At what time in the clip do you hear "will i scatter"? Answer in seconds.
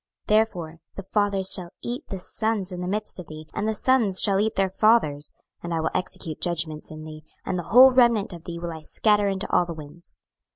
8.57-9.27